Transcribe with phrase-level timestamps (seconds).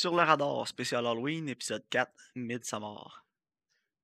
[0.00, 3.22] Sur le radar, spécial Halloween, épisode 4, Midsommar.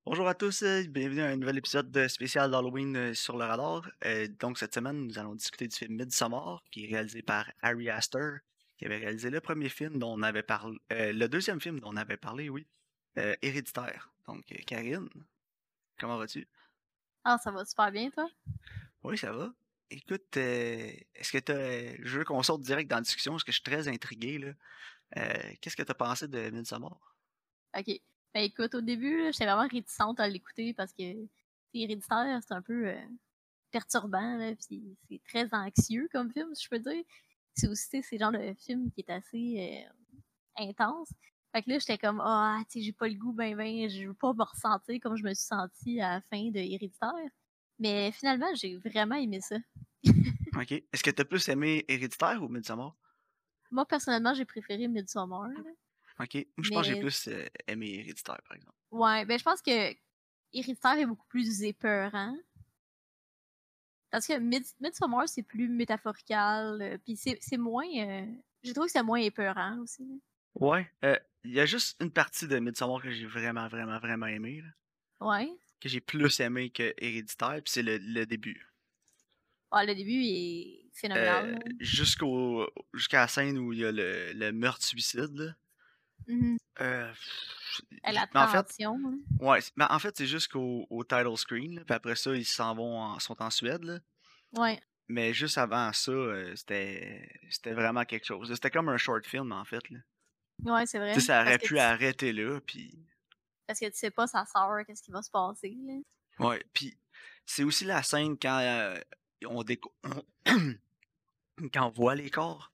[0.05, 3.45] Bonjour à tous, euh, bienvenue à un nouvel épisode de spécial d'Halloween euh, sur le
[3.45, 3.89] radar.
[4.05, 7.89] Euh, donc cette semaine, nous allons discuter du film Midsommar, qui est réalisé par Harry
[7.89, 8.33] Astor,
[8.77, 11.97] qui avait réalisé le premier film dont on avait parlé, le deuxième film dont on
[11.97, 12.67] avait parlé, oui,
[13.41, 14.11] Héréditaire.
[14.27, 15.09] Donc Karine,
[15.99, 16.47] comment vas-tu?
[17.23, 18.29] Ah, ça va super bien, toi?
[19.01, 19.51] Oui, ça va.
[19.89, 23.55] Écoute, est-ce que tu Je veux qu'on sorte direct dans la discussion, parce que je
[23.55, 24.51] suis très intrigué, là.
[25.15, 27.15] Euh, qu'est-ce que tu as pensé de Midsommar?
[27.77, 27.99] Ok.
[28.33, 31.27] Ben écoute, au début, j'étais vraiment réticente à l'écouter parce que
[31.73, 33.05] Héréditaire, c'est un peu euh,
[33.71, 37.03] perturbant, là, puis c'est très anxieux comme film, si je peux dire.
[37.53, 39.87] C'est aussi, c'est genre de film qui est assez
[40.57, 41.09] euh, intense.
[41.53, 44.07] Fait que là, j'étais comme, ah, tu sais, j'ai pas le goût, ben, ben, je
[44.07, 47.29] veux pas me ressentir comme je me suis sentie à la fin de Héréditaire.
[47.79, 49.57] Mais finalement, j'ai vraiment aimé ça.
[50.55, 50.71] ok.
[50.71, 52.95] Est-ce que t'as plus aimé Héréditaire ou Midsommar?
[53.71, 55.49] Moi, personnellement, j'ai préféré Midsommar.
[56.19, 56.45] Ok.
[56.57, 58.75] Je pense que j'ai plus euh, aimé Héréditaire, par exemple.
[58.91, 59.93] Ouais, ben je pense que
[60.53, 62.35] Héréditaire est beaucoup plus épeurant.
[64.09, 66.81] Parce que Mid Midsommar, c'est plus métaphorical.
[66.81, 67.87] Euh, puis c'est moins.
[67.97, 68.25] Euh,
[68.63, 70.21] j'ai trouvé que c'est moins épeurant aussi.
[70.55, 70.89] Ouais.
[71.43, 74.63] Il y a juste une partie de Midsommar que j'ai vraiment, vraiment, vraiment aimé.
[75.19, 75.49] Ouais.
[75.79, 78.65] Que j'ai plus aimé que Héréditaire, puis c'est le, le début.
[79.69, 81.55] Ah, le début est phénoménal.
[81.55, 85.55] Euh, jusqu'au jusqu'à la scène où il y a le, le meurtre-suicide.
[86.81, 87.13] Euh,
[88.33, 88.33] tension.
[88.33, 91.83] En fait, ouais, mais en fait, c'est jusqu'au au title screen.
[91.85, 93.83] puis après ça, ils s'en vont en, sont en Suède.
[93.83, 93.99] Là.
[94.53, 94.79] Ouais.
[95.07, 98.51] Mais juste avant ça, euh, c'était c'était vraiment quelque chose.
[98.53, 99.89] C'était comme un short film, en fait.
[99.89, 99.99] Là.
[100.65, 101.19] Ouais, c'est vrai.
[101.19, 102.59] ça aurait pu arrêter là.
[102.65, 102.97] Puis...
[103.67, 105.77] Parce que tu sais pas, ça sort, qu'est-ce qui va se passer.
[105.85, 105.93] Là.
[106.39, 106.97] Ouais, puis
[107.45, 108.99] c'est aussi la scène quand euh,
[109.45, 109.93] on, déco...
[111.73, 112.71] quand on voit les corps.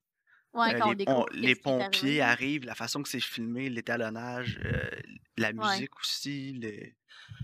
[0.53, 4.89] Ouais, euh, quand les, on les pompiers arrivent, la façon que c'est filmé, l'étalonnage, euh,
[5.37, 6.61] la musique aussi,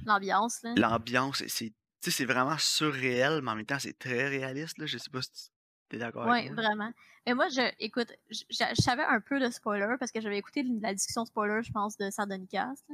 [0.05, 0.63] l'ambiance.
[0.75, 4.77] L'ambiance, c'est c'est vraiment surréel, mais en même temps, c'est très réaliste.
[4.77, 4.85] Là.
[4.85, 5.49] Je sais pas si
[5.89, 6.51] tu es d'accord avec moi.
[6.51, 6.93] Oui, vraiment.
[7.25, 10.93] Mais moi, je, écoute, je, savais un peu de spoiler parce que j'avais écouté la
[10.93, 12.85] discussion spoiler, je pense, de Sardonicast.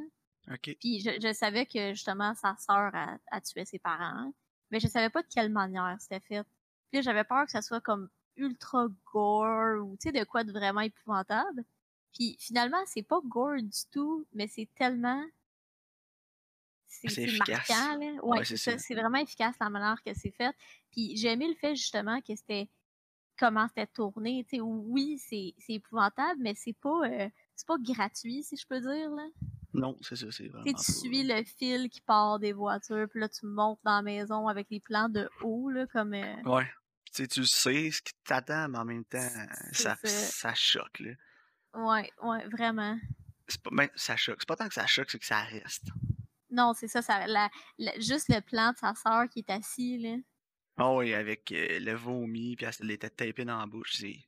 [0.63, 4.31] Puis je, je, savais que justement, sa sœur a, tué ses parents
[4.71, 6.43] mais je savais pas de quelle manière c'était fait.
[6.91, 10.51] Puis j'avais peur que ça soit comme ultra gore ou tu sais de quoi de
[10.51, 11.63] vraiment épouvantable.
[12.13, 15.23] Puis finalement, c'est pas gore du tout, mais c'est tellement
[16.87, 18.13] c'est marquant là.
[18.23, 20.55] Ouais, c'est vraiment efficace la manière que c'est fait.
[20.91, 22.69] Puis j'ai aimé le fait justement que c'était
[23.37, 28.43] comment c'était tourné, tu sais oui, c'est épouvantable, mais c'est pas euh, c'est pas gratuit
[28.43, 29.27] si je peux dire là.
[29.75, 30.63] Non, c'est ça, c'est vraiment.
[30.63, 34.47] tu suis le fil qui part des voitures, puis là, tu montes dans la maison
[34.47, 36.13] avec les plans de haut, là, comme.
[36.13, 36.41] Euh...
[36.45, 36.65] Ouais.
[37.15, 39.29] Tu tu sais ce qui t'attend, mais en même temps,
[39.71, 40.53] ça, ça.
[40.53, 41.11] choque, là.
[41.73, 42.99] Ouais, ouais, vraiment.
[43.47, 44.37] C'est pas, ben, ça choque.
[44.39, 45.87] C'est pas tant que ça choque, c'est que ça reste.
[46.49, 47.49] Non, c'est ça, ça la,
[47.99, 50.17] juste le plan de sa sœur qui est assis, là.
[50.77, 54.19] Oh oui, avec euh, le vomi, puis elle était tapée dans la bouche, c'est.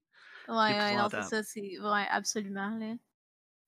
[0.47, 1.79] Ouais, ouais, non, c'est ça, c'est.
[1.79, 2.95] Ouais, absolument, là.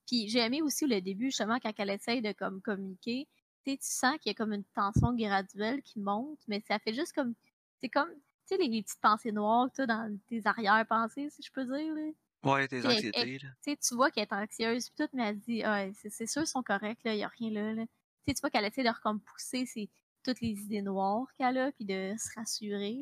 [0.07, 3.27] Puis j'ai aimé aussi le début, justement, quand elle essaye de comme communiquer.
[3.65, 6.93] Tu tu sens qu'il y a comme une tension graduelle qui monte, mais ça fait
[6.93, 7.35] juste comme.
[7.81, 8.09] C'est comme.
[8.49, 11.93] Sais, les, petites pensées noires que dans tes arrière-pensées, si je peux dire.
[11.93, 12.11] Là.
[12.51, 13.39] Ouais, tes anxiétés.
[13.63, 16.47] Tu tu vois qu'elle est anxieuse, puis tout, mais elle dit, ah, c'est sûr, ils
[16.47, 17.73] sont corrects, il n'y a rien là.
[17.73, 17.85] là.
[18.25, 19.67] Tu vois qu'elle essaie de comme pousser
[20.23, 22.97] toutes les idées noires qu'elle a, puis de se rassurer.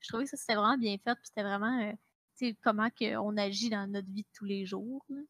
[0.00, 1.92] Je trouvais que ça, c'était vraiment bien fait, puis c'était vraiment, euh,
[2.38, 5.04] tu sais, comment on agit dans notre vie de tous les jours.
[5.10, 5.20] Là.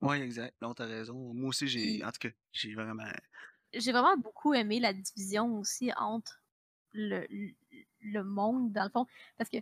[0.00, 0.56] Oui, exact.
[0.60, 1.32] Non, t'as raison.
[1.32, 2.04] Moi aussi, j'ai.
[2.04, 3.04] En tout cas, j'ai vraiment.
[3.72, 6.42] J'ai vraiment beaucoup aimé la division aussi entre
[6.92, 7.24] le,
[8.00, 9.06] le monde, dans le fond.
[9.38, 9.58] Parce que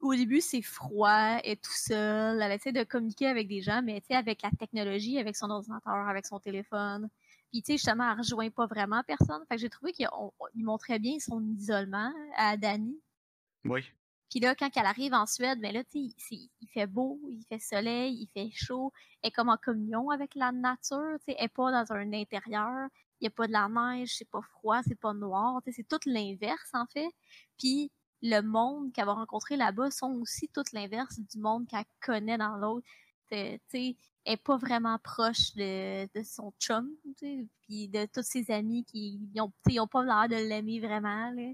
[0.00, 4.00] au début, c'est froid, et tout seul, elle essaie de communiquer avec des gens, mais
[4.00, 7.08] tu sais, avec la technologie, avec son ordinateur, avec son téléphone.
[7.50, 9.42] Puis tu sais, justement, elle rejoint pas vraiment personne.
[9.48, 10.08] Fait que j'ai trouvé qu'il
[10.54, 13.00] montrait bien son isolement à Dani.
[13.64, 13.84] Oui.
[14.30, 17.42] Puis là, quand elle arrive en Suède, ben là, tu sais, il fait beau, il
[17.48, 18.92] fait soleil, il fait chaud.
[19.22, 21.36] Elle est comme en communion avec la nature, tu sais.
[21.38, 22.88] Elle est pas dans un intérieur.
[23.20, 25.60] Il n'y a pas de la neige, c'est pas froid, c'est pas noir.
[25.70, 27.08] C'est tout l'inverse, en fait.
[27.58, 27.90] Puis
[28.22, 32.56] le monde qu'elle va rencontrer là-bas sont aussi tout l'inverse du monde qu'elle connaît dans
[32.56, 32.86] l'autre.
[33.30, 33.36] Tu
[33.68, 36.90] sais, elle est pas vraiment proche de, de son chum,
[37.62, 41.52] puis de tous ses amis qui n'ont ont pas l'air de l'aimer vraiment, là.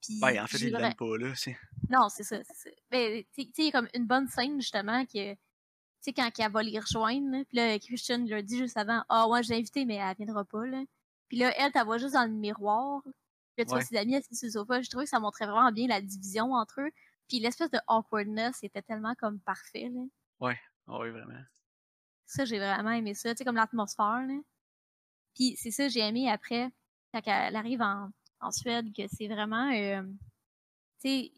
[0.00, 1.32] Puis, ben, en fait, il l'aime pas, là.
[1.88, 2.36] Non, c'est ça.
[2.90, 5.34] Mais, tu sais, il y a comme une bonne scène, justement, que,
[6.04, 9.42] sais, quand elle va les rejoindre, puis là, Christian lui dit juste avant, ah, ouais,
[9.42, 10.82] j'ai invité, mais elle viendra pas, là.
[11.28, 13.02] Puis là, elle, t'as voit juste dans le miroir.
[13.02, 13.12] Puis
[13.58, 14.82] là, tu vois ses amis assis sur le sofa.
[14.82, 16.90] Je trouvais que ça montrait vraiment bien la division entre eux.
[17.28, 20.02] Puis l'espèce de awkwardness était tellement comme parfait, là.
[20.40, 21.40] Ouais, ah oui, vraiment.
[22.26, 23.30] Ça, j'ai vraiment aimé ça.
[23.34, 24.38] Tu sais, comme l'atmosphère, là.
[25.34, 26.70] Puis c'est ça, j'ai aimé après,
[27.12, 28.10] quand elle arrive en,
[28.40, 29.72] en Suède, que c'est vraiment.
[29.72, 30.02] euh,
[31.00, 31.32] tu sais,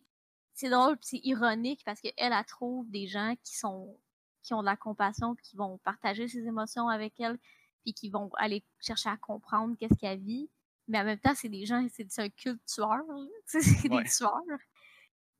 [0.54, 3.98] c'est drôle, puis c'est ironique parce qu'elle, elle trouve des gens qui sont
[4.46, 7.38] qui ont de la compassion, puis qui vont partager ses émotions avec elle,
[7.82, 10.48] puis qui vont aller chercher à comprendre qu'est-ce qu'elle vit.
[10.88, 13.02] Mais en même temps, c'est des gens, c'est un culte tueur,
[13.44, 14.04] c'est Ouais.
[14.04, 14.42] des tueurs.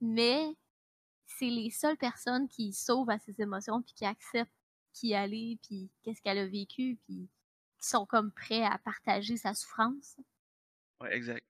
[0.00, 0.56] Mais
[1.26, 4.52] c'est les seules personnes qui sauvent à ses émotions, puis qui acceptent
[4.92, 7.28] qui elle est, puis qu'est-ce qu'elle a vécu, puis
[7.78, 10.16] qui sont comme prêts à partager sa souffrance.
[11.00, 11.46] Ouais, exact.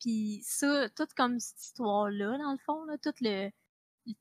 [0.00, 3.50] Puis ça, tout comme cette histoire-là, dans le fond, là, tout le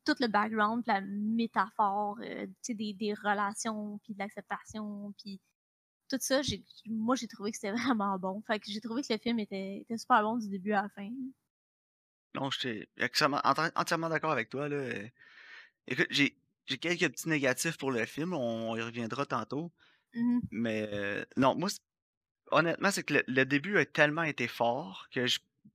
[0.05, 5.41] tout le background, la métaphore, euh, des, des relations, puis de l'acceptation, puis
[6.09, 8.41] tout ça, j'ai, moi, j'ai trouvé que c'était vraiment bon.
[8.47, 10.89] Fait que j'ai trouvé que le film était, était super bon du début à la
[10.89, 11.09] fin.
[12.35, 12.87] Non, j'étais
[13.75, 14.67] entièrement d'accord avec toi.
[14.69, 14.75] Là.
[14.75, 15.07] euh.
[15.87, 16.35] Écoute, j'ai
[16.65, 19.71] j'ai quelques petits négatifs pour le film, on y reviendra tantôt.
[20.13, 20.41] Mhm.
[20.51, 21.69] Mais euh, non, moi,
[22.51, 25.25] honnêtement, c'est que le, le début a tellement été fort que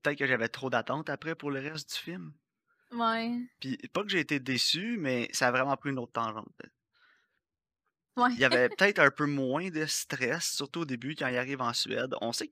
[0.02, 2.32] peut-être que j'avais trop d'attentes après pour le reste du film.
[2.92, 3.38] Ouais.
[3.60, 6.48] Puis pas que j'ai été déçu, mais ça a vraiment pris une autre tangente.
[8.16, 8.32] Ouais.
[8.32, 11.60] Il y avait peut-être un peu moins de stress, surtout au début quand il arrive
[11.60, 12.14] en Suède.
[12.20, 12.50] On sait,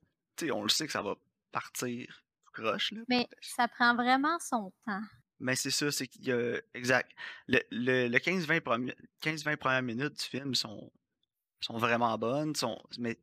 [0.53, 1.15] on le sait que ça va
[1.53, 2.23] partir
[2.53, 3.03] croche là.
[3.09, 5.03] Mais ça prend vraiment son temps.
[5.39, 6.59] Mais c'est ça, c'est qu'il y a.
[6.75, 7.11] Exact.
[7.47, 10.91] Le, le, le 15-20 premi- 15-20 premières minutes du film sont,
[11.61, 13.19] sont vraiment bonnes, sont, mais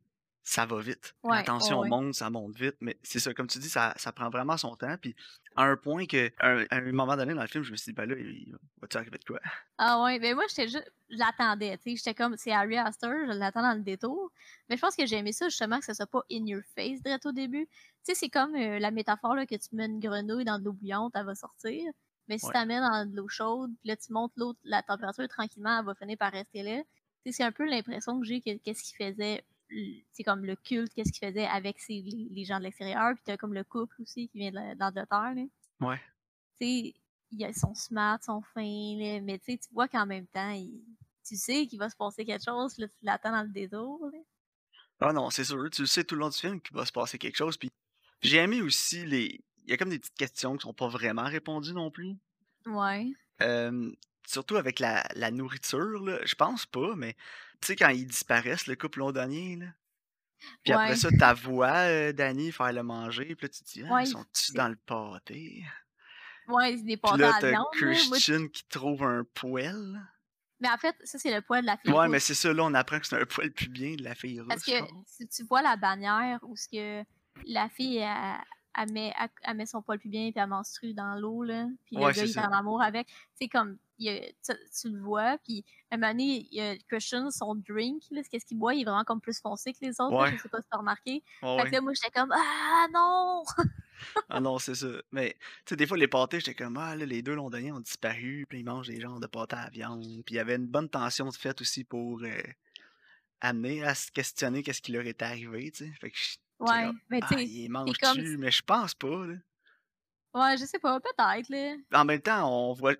[0.46, 1.14] ça va vite.
[1.24, 1.88] Ouais, La tension ouais, ouais.
[1.88, 2.76] monte, ça monte vite.
[2.80, 4.96] Mais c'est ça, comme tu dis, ça, ça prend vraiment son temps.
[5.00, 5.16] Puis
[5.56, 7.76] à un point que, à un, à un moment donné dans le film, je me
[7.76, 9.40] suis dit, ben là, il va-tu arriver de quoi?
[9.78, 13.10] Ah ouais, mais moi, j'étais juste, je l'attendais, tu sais, j'étais comme, c'est Harry Astor,
[13.26, 14.30] je l'attends dans le détour.
[14.68, 17.02] Mais je pense que j'ai aimé ça, justement, que ça soit pas in your face,
[17.02, 17.66] direct au début.
[17.66, 20.64] Tu sais, c'est comme euh, la métaphore, là, que tu mets une grenouille dans de
[20.64, 21.90] l'eau bouillante, elle va sortir.
[22.28, 22.52] Mais si Ouais.
[22.52, 25.78] tu la mets dans de l'eau chaude, puis là, tu montes l'eau, la température tranquillement,
[25.80, 26.82] elle va finir par rester là.
[27.24, 29.44] Tu sais, c'est un peu l'impression que j'ai que qu'est-ce qu'il faisait,
[30.12, 33.22] c'est comme le culte, qu'est-ce qu'il faisait avec ses, les, les gens de l'extérieur, puis
[33.24, 35.34] t'as comme le couple aussi qui vient d'Angleterre,
[35.80, 36.00] Ouais.
[36.60, 36.94] tu sais,
[37.32, 40.82] ils sont smart, sont fins, là, mais tu vois qu'en même temps, il-
[41.26, 44.10] tu sais qu'il va se passer quelque chose, là, tu l'attends dans le détour.
[44.12, 44.18] là.
[45.00, 46.92] Ah non, c'est sûr, tu le sais tout le long du film qu'il va se
[46.92, 47.56] passer quelque chose.
[47.58, 47.70] Puis
[48.22, 49.40] j'ai aimé aussi les.
[49.64, 52.14] Il y a comme des petites questions qui sont pas vraiment répondues non plus.
[52.66, 53.10] Ouais.
[53.42, 53.90] Euh,
[54.26, 56.18] surtout avec la, la nourriture, là.
[56.24, 57.14] Je pense pas, mais
[57.60, 59.66] tu sais, quand ils disparaissent, le couple londonien, là.
[60.62, 63.34] Puis après ça, ta voix, euh, Danny, faire le manger.
[63.34, 65.64] Puis là, tu te dis, ah, Ouais, ils sont-tu dans le pâté?
[66.48, 67.66] Ouais, c'est des Puis pâtés là, t'as viande.
[67.72, 67.86] là.
[67.86, 70.02] Moi, Christian qui trouve un poêle.
[70.60, 71.90] Mais en fait, ça, c'est le poids de la fille.
[71.92, 72.08] Ouais, rouge.
[72.10, 74.48] mais c'est ça, là, on apprend que c'est un poêle pubien de la fille rouge.
[74.48, 74.72] Parce que
[75.06, 77.02] si tu vois la bannière où ce que
[77.46, 78.36] la fille, elle,
[78.76, 81.66] elle met, elle, elle met son poil plus bien puis elle menstrue dans l'eau, là.
[81.86, 83.06] Puis Ouais, le gars, il est en amour avec.
[83.06, 86.60] Tu sais, comme, il a- tu, tu le vois, puis à un moment donné, il
[86.60, 89.72] a Christian, son drink, là, ce qu'est-ce qu'il boit, il est vraiment comme plus foncé
[89.72, 90.36] que les autres, là, Ouais.
[90.36, 91.22] je sais pas si t'as remarqué.
[91.42, 93.42] Ouais, Fait que là, moi, j'étais comme, ah non!
[94.28, 94.88] Ah non, c'est ça.
[95.12, 95.34] Mais,
[95.64, 98.44] tu sais, des fois, les pâtés, j'étais comme, ah, là, les deux londoniens ont disparu,
[98.48, 100.02] puis ils mangent des genres de pâtés à la viande.
[100.26, 102.28] Puis il y avait une bonne tension de fait aussi pour euh,
[103.40, 105.92] amener à se questionner qu'est-ce qui leur était arrivé, tu sais.
[106.00, 106.16] Fait que
[106.60, 108.00] Ouais, comme, mais tu ah, sais, ils c'est mangent-tu?
[108.00, 109.34] comme, Mais je pense pas, là.
[110.34, 111.76] ouais, je sais pas, peut-être, là.
[111.92, 112.94] En même temps, on voit,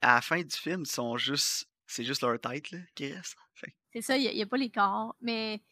[0.00, 3.36] à la fin du film, ils sont juste, c'est juste leur tête, là, qui reste.
[3.92, 5.16] C'est ça, il n'y a, pas les corps.
[5.22, 5.62] Mais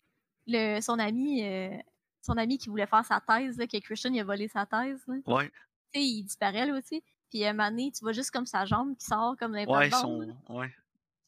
[0.46, 1.76] le, son ami, euh,
[2.22, 5.02] son ami qui voulait faire sa thèse, là, que Christian il a volé sa thèse,
[5.06, 5.16] là.
[5.26, 5.50] ouais,
[5.92, 7.02] tu sais, il disparaît là aussi.
[7.30, 9.66] Puis à un moment donné, tu vois juste comme sa jambe qui sort comme d'un
[9.66, 10.74] ouais, sont, ouais,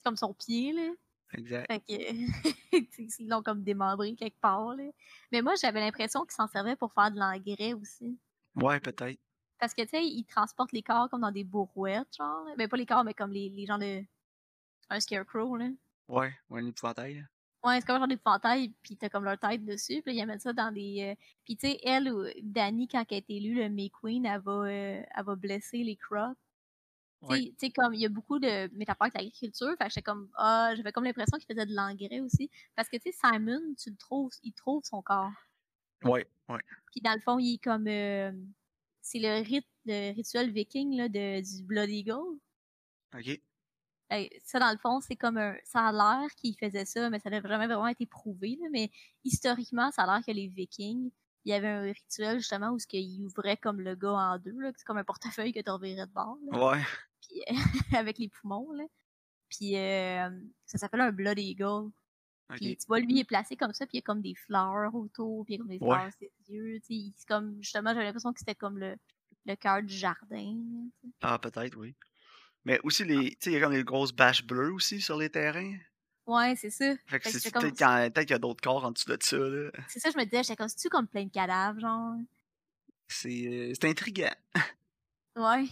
[0.05, 0.91] comme son pied, là.
[1.37, 1.67] Exact.
[1.71, 1.93] Fait que,
[3.21, 4.85] ils l'ont comme démembré quelque part, là.
[5.33, 8.19] Mais moi, j'avais l'impression qu'ils s'en servaient pour faire de l'engrais aussi.
[8.55, 9.21] Ouais, peut-être.
[9.59, 12.45] Parce que, tu sais, ils transportent les corps comme dans des bourrouettes, genre.
[12.45, 12.55] là.
[12.59, 14.03] Ben, pas les corps, mais comme les, les gens de...
[14.91, 15.69] Un scarecrow, là.
[16.09, 17.27] Ouais, ouais, un épouvantail.
[17.65, 20.27] Ouais, c'est comme un genre d'épouvantail, puis t'as comme leur tête dessus, puis là, ils
[20.27, 21.01] mettent ça dans des...
[21.03, 21.15] euh,
[21.45, 24.53] Puis tu sais, elle, ou Dani, quand elle est élue, le May Queen, elle va,
[24.53, 26.37] euh, elle va blesser les crops.
[27.31, 30.73] Tu sais, comme, il y a beaucoup de métaphores avec l'agriculture, fait j'étais comme, ah,
[30.77, 32.51] j'avais comme l'impression qu'il faisait de l'engrais aussi.
[32.75, 35.33] Parce que, tu sais, Simon, tu le trouves, il trouve son corps.
[36.05, 36.61] Ouais, ouais.
[36.93, 38.33] Puis dans le fond, il est comme, euh,
[39.01, 42.39] c'est le rite, le rituel viking, là, de, du Blood Eagle.
[43.15, 43.41] Ok.
[44.45, 45.57] Ça, dans le fond, c'est comme un.
[45.65, 48.57] Ça a l'air qu'ils faisaient ça, mais ça n'a jamais vraiment été prouvé.
[48.61, 48.91] là, mais
[49.25, 51.11] historiquement, ça a l'air que les Vikings,
[51.47, 54.59] il y avait un rituel justement où ils ouvraient comme le gars en deux.
[54.61, 56.37] là, comme un portefeuille que tu revirais de bord.
[56.51, 56.83] là, Ouais.
[57.23, 57.43] puis,
[57.97, 58.73] avec les poumons.
[58.73, 58.85] Là.
[59.49, 60.29] Puis euh,
[60.67, 61.91] ça s'appelle un Blood Eagle.
[62.51, 62.79] Puis Ok.
[62.79, 64.95] tu vois, lui, il est placé comme ça, puis il y a comme des fleurs
[64.95, 65.99] autour, puis il y a comme des Ouais.
[65.99, 66.79] fleurs ses yeux.
[66.83, 68.97] C'est comme, justement, j'avais l'impression que c'était comme le,
[69.47, 70.57] le cœur du jardin.
[71.23, 71.95] Ah, peut-être, oui.
[72.65, 75.17] Mais aussi, les, tu sais, il y a comme des grosses bâches bleues aussi sur
[75.17, 75.77] les terrains.
[76.27, 76.95] Ouais, c'est ça.
[77.07, 79.71] Fait que c'est comme peut-être qu'il y a, d'autres corps en dessous de ça, là?
[79.89, 82.15] c'est ça, je me disais, j'étais comme, c'est-tu comme plein de cadavres, genre?
[83.09, 84.35] C'est euh, c'est intriguant.
[85.37, 85.67] Ouais,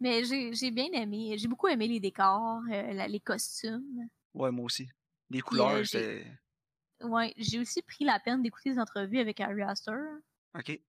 [0.00, 1.36] mais j'ai j'ai bien aimé.
[1.36, 4.08] J'ai beaucoup aimé les décors, euh, la- les costumes.
[4.32, 4.88] Ouais, moi aussi.
[5.28, 6.24] Les couleurs, euh, c'est.
[7.02, 9.98] ouais, j'ai aussi pris la peine d'écouter des entrevues avec Harry Astor.
[10.58, 10.80] Ok.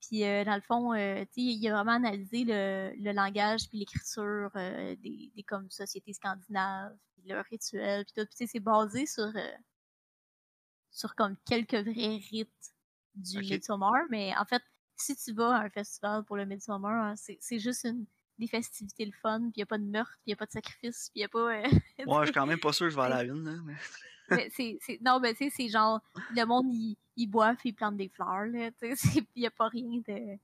[0.00, 3.68] Puis euh, dans le fond, euh, tu sais, il a vraiment analysé le, le langage
[3.68, 8.26] puis l'écriture euh, des, des comme sociétés scandinaves, puis leurs rituels, puis tout.
[8.26, 9.52] Puis tu sais, c'est basé sur euh,
[10.90, 12.72] sur comme quelques vrais rites
[13.14, 13.50] du Ok.
[13.50, 14.62] Midsummer, mais en fait,
[14.96, 18.06] si tu vas à un festival pour le Midsummer, hein, c'est juste une
[18.38, 20.36] des festivités le fun, puis il y a pas de meurtre, puis il y a
[20.36, 21.62] pas de sacrifice, puis il y a pas euh,
[22.06, 23.60] Ouais, je suis quand même pas sûr que je vais à la une, là.
[23.64, 23.76] Mais...
[24.30, 26.00] mais non, mais tu sais, c'est genre
[26.30, 29.32] le monde il, il boit puis il plante des fleurs là, tu sais, c'est- puis
[29.36, 30.38] il y a pas rien de,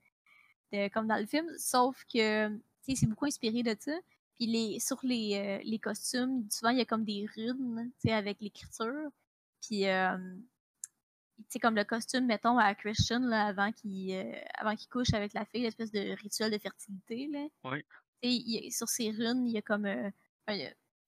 [0.73, 3.93] de comme dans le film, sauf que tu sais, c'est beaucoup inspiré de ça.
[4.37, 8.09] Puis les sur les, euh, les costumes, souvent il y a comme des runes, tu
[8.09, 9.11] sais, avec l'écriture.
[9.63, 10.19] Puis euh,
[11.63, 15.45] comme le costume, mettons, à Christian, là, avant qu'il euh, avant qu'il couche avec la
[15.45, 17.47] fille, l'espèce de rituel de fertilité, là.
[17.71, 17.85] Ouais.
[18.23, 20.11] Il sur ces runes, il y a comme un,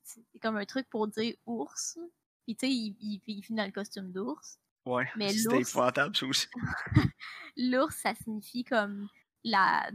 [0.05, 1.99] c'est comme un truc pour dire ours.
[2.45, 4.59] Puis tu sais, il, il, il finit dans le costume d'ours.
[4.87, 6.47] Ouais, Mais c'était épouvantable, ça aussi.
[7.57, 9.09] l'ours, ça signifie comme
[9.43, 9.91] la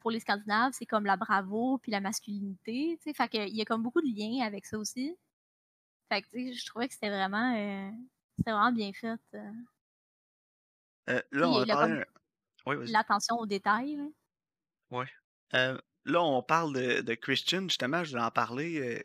[0.00, 2.98] pour les Scandinaves, c'est comme la bravoure puis la masculinité.
[3.04, 5.16] Fait que il y a comme beaucoup de liens avec ça aussi.
[6.10, 7.90] Fait que tu sais, je trouvais que c'était vraiment euh,
[8.36, 9.20] c'était vraiment bien fait.
[9.34, 9.52] euh.
[11.10, 12.02] Euh, là, on a il y a parlé.
[12.64, 13.96] comme Oui, l'attention aux détails.
[13.96, 14.04] là.
[14.90, 15.06] Ouais.
[15.54, 19.02] Euh, là, on parle de, de Christian, justement, je voulais en parler.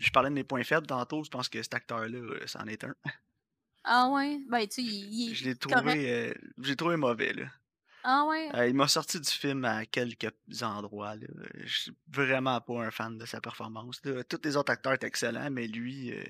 [0.00, 2.94] je parlais de mes points faibles tantôt, je pense que cet acteur-là, c'en est un.
[3.88, 7.32] Ah ouais, ben tu sais, il, il Je l'ai trouvé, euh, je l'ai trouvé mauvais,
[7.32, 7.44] là.
[8.02, 8.50] Ah ouais?
[8.54, 11.26] Euh, il m'a sorti du film à quelques endroits, là.
[11.54, 14.24] Je suis vraiment pas un fan de sa performance, là.
[14.24, 16.24] Tous les autres acteurs étaient excellents, mais lui, euh,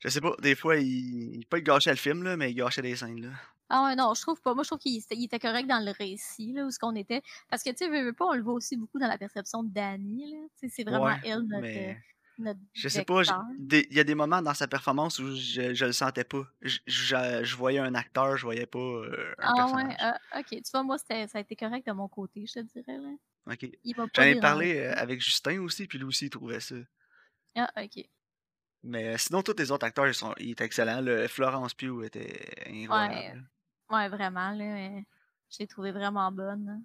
[0.00, 2.82] je sais pas, des fois, il, pas il gâchait le film, là, mais il gâchait
[2.82, 3.30] des scènes, là.
[3.68, 4.52] Ah ouais, non, je trouve pas.
[4.52, 7.22] Moi, je trouve qu'il était, correct dans le récit, là, où ce qu'on était.
[7.48, 9.62] Parce que, tu sais, veux, veux pas, on le voit aussi beaucoup dans la perception
[9.62, 10.38] de Dani, là.
[10.58, 12.02] Tu sais, c'est vraiment Ouais, elle, notre, mais
[12.40, 13.22] notre je sais pas,
[13.58, 16.44] il y a des moments dans sa performance où je, je le sentais pas.
[16.62, 19.96] Je, je- je voyais un acteur, je voyais pas euh, un Ah ouais, personnage.
[19.98, 20.46] ah, ok.
[20.48, 23.10] Tu vois, moi, ça a été correct de mon côté, je te dirais, là.
[23.46, 23.66] Ok.
[24.14, 26.76] J'en ai parlé euh, avec Justin aussi, puis lui aussi, il trouvait ça.
[27.54, 28.10] Ah, ok.
[28.82, 31.00] Mais euh, sinon, tous les autres acteurs, ils, sont, ils étaient excellents.
[31.00, 33.48] Le Florence Pugh était Ouais, incroyable.
[33.90, 35.02] ouais, vraiment, là.
[35.50, 36.84] Je l'ai trouvé vraiment bonne.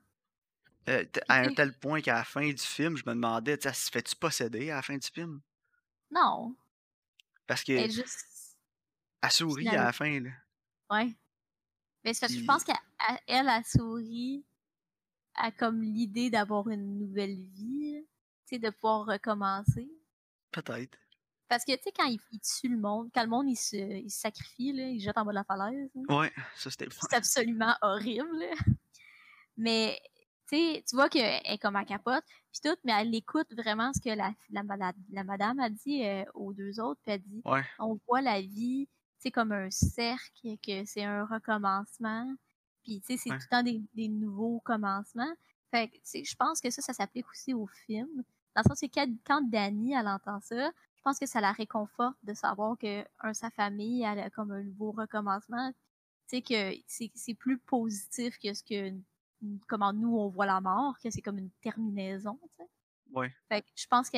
[0.88, 3.70] Euh, à un tel point qu'à la fin du film, je me demandais, tu sais,
[3.70, 5.42] elle se fait-tu posséder à la fin du film?
[6.12, 6.56] non,
[7.48, 8.58] Parce elle que est juste.
[9.22, 10.30] elle sourit à la fin, là.
[10.90, 11.16] Ouais.
[12.04, 12.76] Mais c'est parce que je pense qu'elle,
[13.28, 14.46] elle, a souri
[15.36, 18.06] a comme l'idée d'avoir une nouvelle vie,
[18.48, 19.90] tu sais, de pouvoir recommencer.
[20.52, 20.98] peut-être.
[21.48, 23.76] Parce que, tu sais, quand il, il tue le monde, quand le monde, il se,
[23.76, 26.72] il se sacrifie, là, il se jette en bas de la falaise, là, Ouais, ça
[26.72, 28.38] c'était c'est absolument horrible.
[28.40, 28.56] là.
[29.58, 30.00] Mais,
[30.50, 34.16] tu vois qu'elle est comme à capote, puis tout, mais elle écoute vraiment ce que
[34.16, 37.64] la, la, la, la madame a dit euh, aux deux autres, puis elle dit, Ouais,
[37.80, 38.88] on voit la vie,
[39.20, 42.36] sais, comme un cercle, que c'est un recommencement,
[42.86, 43.38] puis, tu sais, c'est ouais.
[43.38, 45.34] tout le temps des, des nouveaux commencements.
[45.72, 48.24] Fait que, je pense que ça, ça s'applique aussi au film.
[48.56, 51.52] Dans le sens que quand, quand Dani, elle entend ça, je pense que ça la
[51.52, 55.72] réconforte de savoir que un, sa famille, elle a comme un nouveau recommencement.
[56.30, 58.92] Tu sais, que c'est c'est plus positif que ce que
[59.68, 62.70] comment nous on voit la mort, que c'est comme une terminaison, tu sais.
[63.14, 63.34] Ouais.
[63.50, 64.18] Fait que je pense que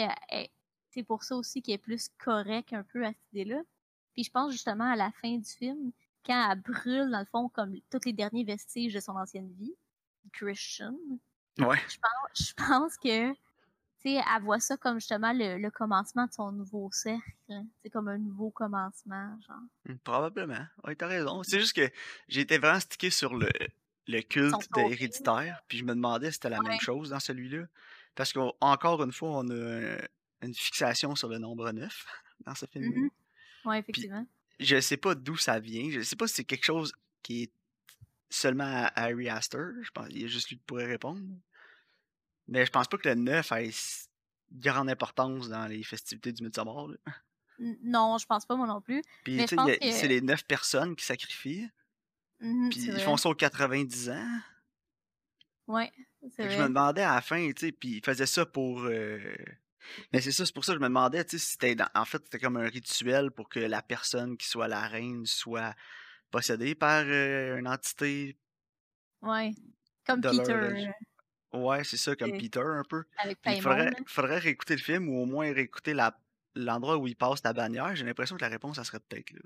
[0.92, 3.62] c'est pour ça aussi qu'elle est plus correcte un peu à cette idée-là.
[4.14, 5.92] Puis je pense justement à la fin du film,
[6.26, 9.76] quand elle brûle, dans le fond, comme tous les derniers vestiges de son ancienne vie,
[10.34, 10.96] Christian,
[11.60, 11.78] Ouais.
[11.90, 13.38] je pense, je pense que, tu
[14.00, 17.24] sais, elle voit ça comme justement le, le commencement de son nouveau cercle.
[17.50, 17.66] hein.
[17.82, 19.96] C'est comme un nouveau commencement, genre.
[20.04, 20.66] Probablement.
[20.84, 21.42] Ouais, t'as raison.
[21.44, 21.90] C'est juste que
[22.28, 23.50] j'ai été vraiment stické sur le,
[24.08, 26.70] le culte de héréditaire, puis je me demandais si c'était la Ouais.
[26.70, 27.66] même chose dans celui-là.
[28.16, 29.98] Parce qu'encore une fois, on a un-
[30.42, 32.06] une fixation sur le nombre 9
[32.46, 33.00] dans ce film-là.
[33.00, 33.10] Mhm.
[33.66, 34.26] Ouais, Puis effectivement.
[34.60, 35.90] je sais pas d'où ça vient.
[35.92, 37.52] Je sais pas si c'est quelque chose qui est
[38.30, 39.72] seulement à Harry Astor.
[39.82, 41.22] Je pense qu'il y a juste lui qui pourrait répondre.
[42.48, 43.72] Mais je pense pas que le 9 ait
[44.54, 46.88] grande importance dans les festivités du Midsommar.
[46.88, 46.96] là.
[47.84, 49.02] Non, je pense pas moi non plus.
[49.24, 51.68] Puis tu sais, c'est les 9 personnes qui sacrifient.
[52.40, 53.02] Mhm, Puis ils vrai.
[53.02, 54.40] font ça aux 90 ans.
[55.68, 55.92] Ouais,
[56.36, 56.68] c'est que je me vrai.
[56.70, 58.84] demandais à la fin, tu sais, puis ils faisaient ça pour.
[58.86, 59.20] euh,
[60.14, 61.76] Mais c'est ça, c'est pour ça que je me demandais, tu sais, si c'était.
[61.76, 65.26] dans- En fait, c'était comme un rituel pour que la personne qui soit la reine
[65.26, 65.76] soit
[66.32, 68.38] possédée par euh, une entité
[69.22, 69.52] Ouais.
[70.06, 70.74] Comme leur Peter euh,
[71.54, 73.06] Ouais, c'est ça, comme Peter un peu.
[73.18, 75.96] avec il faudrait, faudrait réécouter le film ou au moins réécouter
[76.56, 79.40] l'endroit où il passe la bannière, j'ai l'impression que la réponse, ça serait peut-être là.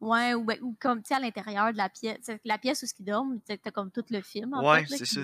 [0.00, 2.30] Ouais, ou, ben- ou comme, tu sais, à l'intérieur de la pièce.
[2.44, 5.20] La pièce où ils dorment, tu as comme tout le film, en Ouais, c'est ça.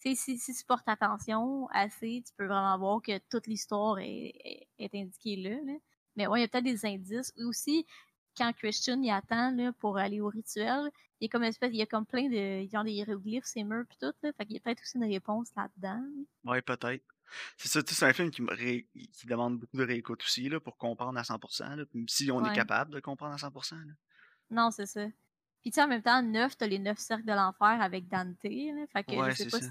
[0.00, 3.98] tu sais, si, si tu portes attention assez, tu peux vraiment voir que toute l'histoire
[3.98, 5.78] est, est, est indiquée là, là.
[6.16, 7.32] Mais ouais, il y a peut-être des indices.
[7.38, 7.86] Ou aussi,
[8.36, 10.90] quand Christian il attend là, pour aller au rituel,
[11.20, 12.62] il y a comme une espèce, il y a comme plein de.
[12.62, 14.32] Ils ont des hiéroglyphes, ces murs pis tout, là.
[14.36, 16.04] Fait qu'il y a peut-être aussi une réponse là-dedans.
[16.44, 17.04] Ouais, peut-être.
[17.56, 20.76] C'est ça, c'est un film qui, ré- qui demande beaucoup de réécoute aussi, là, pour
[20.76, 23.76] comprendre à 100%, là, même si on est capable de comprendre à 100%.
[23.76, 23.92] là.
[24.54, 25.06] Non, c'est ça.
[25.60, 28.36] Puis tu sais, en même temps, neuf, t'as les neuf cercles de l'enfer avec Dante,
[28.44, 28.86] là.
[28.92, 29.66] Fait que Ouais, je sais pas ça.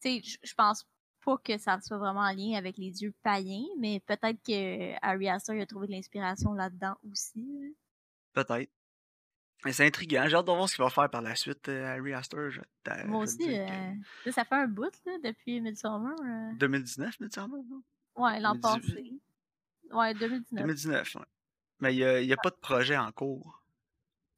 [0.00, 0.86] si tu sais, je- pense
[1.24, 5.28] pas que ça soit vraiment en lien avec les dieux païens, mais peut-être que Harry
[5.28, 7.44] Astor a trouvé de l'inspiration là-dedans aussi.
[7.60, 8.42] là.
[8.44, 8.70] Peut-être.
[9.64, 10.24] Mais c'est intriguant.
[10.28, 12.50] J'ai hâte de voir ce qu'il va faire par la suite, euh, Harry Astor.
[12.50, 12.60] Je,
[13.06, 16.14] Moi je aussi, que- euh, ça fait un bout là, depuis Midsummer.
[16.22, 16.52] euh.
[16.56, 17.56] 2019, me semble.
[17.68, 17.82] non?
[18.16, 18.94] Ouais, l'an 2018.
[18.94, 19.20] passé.
[19.90, 20.60] Ouais, 2019.
[20.66, 21.22] 2019, ouais.
[21.80, 23.63] Mais il n'y a, y a pas de projet en cours.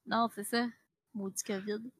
[0.06, 0.66] Non, c'est ça.
[1.14, 1.90] Maudit COVID.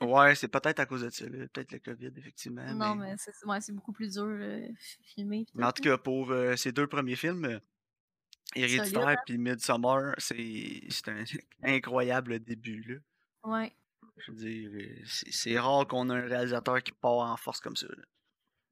[0.00, 2.74] Ouais, c'est peut-être à cause de ça, peut-être le COVID, effectivement.
[2.74, 3.12] non, mais...
[3.12, 4.68] mais c'est ouais, beaucoup plus dur euh,
[5.00, 5.46] filmer.
[5.54, 7.58] mais en tout, cas, pour euh, ces deux premiers films, euh,
[8.54, 9.16] Héréditaire hein?
[9.24, 11.24] puis Midsommar, c'est un
[11.62, 12.82] incroyable début.
[12.82, 13.50] Là.
[13.50, 13.72] Ouais.
[14.18, 17.76] Je veux dire, euh, c'est rare qu'on ait un réalisateur qui part en force comme
[17.76, 17.86] ça.
[17.88, 18.04] là.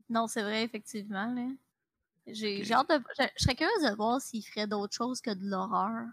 [0.08, 1.34] Non, c'est vrai, effectivement.
[2.26, 3.02] J'ai hâte de.
[3.18, 6.06] Je, je serais curieuse de voir s'il ferait d'autres choses que de l'horreur.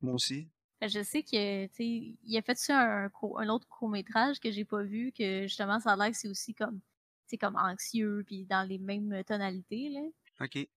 [0.00, 0.48] Moi aussi.
[0.80, 5.42] Je sais que, il a fait ça un, autre court-métrage que j'ai pas vu, que
[5.42, 6.80] justement, ça a l'air que c'est aussi comme,
[7.26, 10.00] sais, comme anxieux, puis dans les mêmes tonalités, là.
[10.40, 10.68] OK.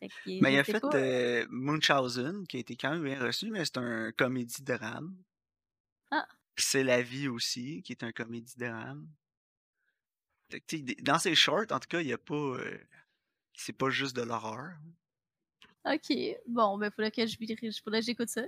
[0.00, 0.90] Que, Mais il a fait pas.
[0.96, 5.16] euh, Munchausen, qui a été quand même bien reçu, mais c'est un comédie-drame.
[6.10, 6.26] Ah.
[6.56, 9.08] C'est la vie aussi, qui est un comédie-drame.
[11.02, 12.34] Dans ses shorts, en tout cas, il n'y a pas.
[12.34, 12.78] euh,
[13.54, 14.72] c'est pas juste de l'horreur.
[15.84, 16.12] Ok,
[16.46, 17.36] bon, ben, faudrait que je,
[17.82, 18.42] faudrait que j'écoute ça.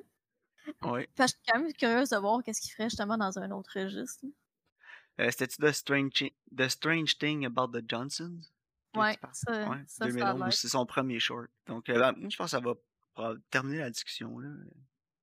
[0.82, 1.08] Ouais.
[1.14, 3.50] Fait que je suis quand même curieuse de voir qu'est-ce qu'il ferait justement dans un
[3.50, 4.24] autre registre.
[4.24, 4.30] là.
[5.20, 6.24] Euh, C'était-tu The Strange,
[6.56, 8.40] The Strange Thing About the Johnsons?
[8.96, 10.52] Ouais, ça, Ouais, ça, ça a 2011, l'air.
[10.52, 11.48] c'est son premier short.
[11.66, 12.74] Donc, euh, ben, je pense que ça va
[13.50, 14.38] terminer la discussion.
[14.38, 14.48] Là.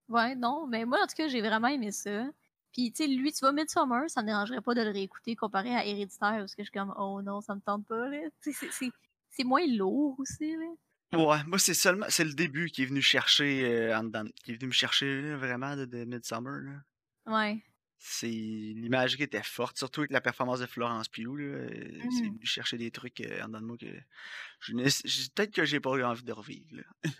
[0.10, 2.26] Ouais, non, mais moi, en tout cas, j'ai vraiment aimé ça.
[2.74, 5.76] Puis, tu sais, lui, tu vois, Midsommar, ça me dérangerait pas de le réécouter comparé
[5.76, 8.20] à Héréditaire, parce que je suis comme, oh non, ça me tente pas, là.
[8.42, 10.66] C'est moins lourd aussi, là.
[11.14, 14.52] Ouais, moi, c'est seulement c'est le début qui est venu chercher euh, en dedans- qui
[14.52, 16.62] est venu me chercher là, vraiment de, de Midsummer.
[16.62, 16.82] Là.
[17.26, 17.62] Ouais.
[18.04, 21.38] C'est l'imagerie était forte, surtout avec la performance de Florence Pugh.
[21.38, 21.70] Là, euh,
[22.12, 22.34] C'est Mhm.
[22.36, 23.86] venu chercher des trucs euh, en dedans de moi que
[24.62, 26.78] je n'ai- j- peut-être que j'ai pas eu envie de revivre.
[26.78, 27.12] Là.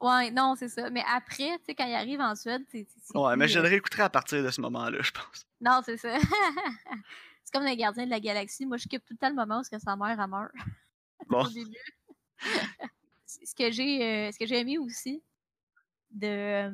[0.00, 0.90] Ouais, non, c'est ça.
[0.90, 2.86] Mais après, tu sais, quand il arrive en Suède, c'est.
[2.88, 5.10] c'est- c'est Ouais, mais plus, je euh, le réécouterai à partir de ce moment-là, je
[5.10, 5.44] pense.
[5.60, 6.16] Non, c'est ça.
[7.44, 8.64] c'est comme les gardiens de la galaxie.
[8.66, 10.52] Moi, je skip tout le temps le moment où est-ce que sa mère, elle meurt.
[11.28, 11.76] Bon, au début.
[13.28, 15.22] Ce que j'ai euh, ce que j'ai aimé aussi
[16.10, 16.70] de euh,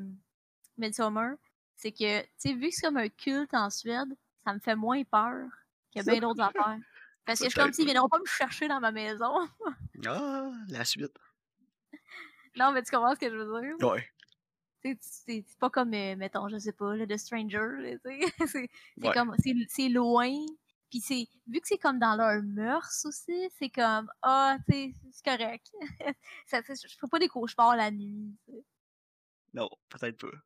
[0.79, 1.35] Midsommar,
[1.75, 4.09] c'est que, tu sais, vu que c'est comme un culte en Suède,
[4.45, 5.49] ça me fait moins peur
[5.95, 6.79] que bien d'autres affaires.
[7.25, 9.33] Parce que je suis comme s'ils viendront pas me chercher dans ma maison.
[10.07, 11.17] ah, la suite.
[12.57, 13.88] non, mais tu comprends ce que je veux dire?
[13.88, 14.07] Ouais,
[15.01, 17.69] C'est pas comme, euh, mettons, je sais pas, là, The Stranger.
[17.79, 18.21] là, tu sais.
[18.47, 18.71] c'est
[19.03, 19.12] Ouais.
[19.14, 19.35] comme,
[19.69, 20.31] c'est loin.
[20.95, 24.95] Puis c'est, vu que c'est comme dans leur mœurs aussi, c'est comme, ah, tu sais,
[25.11, 25.67] c'est correct.
[26.47, 28.33] ça, je ferai pas des cauchemars la nuit.
[29.53, 30.37] non, peut-être pas.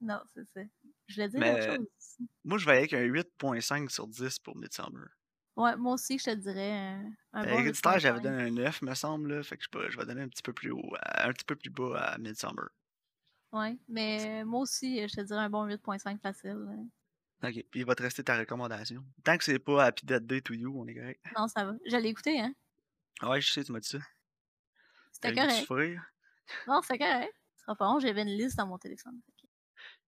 [0.00, 0.60] Non, c'est ça.
[1.08, 1.86] Je voulais dire autre chose.
[1.98, 2.28] aussi.
[2.42, 5.08] Moi, je vais avec un 8.5 sur 10 pour Midsummer.
[5.56, 8.22] Ouais, moi aussi, je te dirais euh, un Euh, bon Héréditaire, j'avais 8.5.
[8.22, 9.34] donné un 9, me semble.
[9.34, 11.44] Là, fait que je, peux- je vais donner un petit peu plus haut, un petit
[11.44, 12.68] peu plus bas à Midsummer.
[13.52, 16.52] Ouais, mais moi aussi, je te dirais un bon 8.5 facile.
[16.54, 16.72] là.
[17.42, 19.02] Ok, puis il va te rester ta recommandation.
[19.24, 21.24] Tant que c'est pas Happy Dead Day to You, on est correct.
[21.36, 21.74] Non, ça va.
[21.86, 22.54] Je l'ai écouté, hein.
[23.22, 23.98] Ouais, je sais, tu m'as dit ça.
[25.12, 25.70] C'était correct.
[26.66, 27.34] Non, c'était correct.
[27.56, 29.20] Ce sera pas bon, j'avais une liste dans mon téléphone.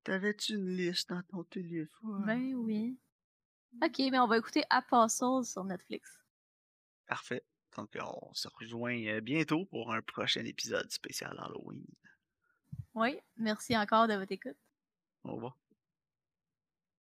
[0.05, 2.25] T'avais-tu une liste dans ton téléphone?
[2.27, 2.99] Ben oui.
[3.83, 6.19] Ok, mais on va écouter Apostles sur Netflix.
[7.07, 7.45] Parfait.
[7.77, 11.87] Donc, on se rejoint euh, bientôt pour un prochain épisode spécial Halloween.
[12.95, 14.59] Oui, merci encore de votre écoute.
[15.25, 15.57] Au revoir.